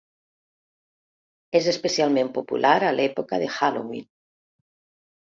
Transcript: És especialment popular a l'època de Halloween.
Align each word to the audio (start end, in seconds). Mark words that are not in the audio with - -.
És 1.61 1.69
especialment 1.73 2.33
popular 2.41 2.75
a 2.89 2.93
l'època 2.99 3.43
de 3.45 3.55
Halloween. 3.61 4.13